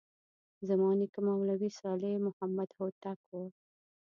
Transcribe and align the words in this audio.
زما 0.67 0.89
نیکه 0.99 1.19
مولوي 1.27 1.69
صالح 1.79 2.13
محمد 2.25 2.69
هوتک 2.77 3.19
و. 3.29 3.31